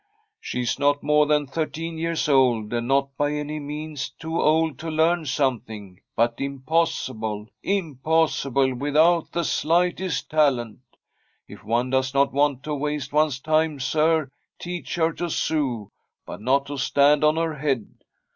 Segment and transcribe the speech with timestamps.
[0.23, 4.41] * She is not more than thirteen years old, and not by any means too
[4.41, 10.97] old to learn something; but, impossible— impossible, without the slight est talent I
[11.49, 15.91] If one does not want to waste one's time, sir, teach her to sew,
[16.25, 18.01] but not to stand on her head.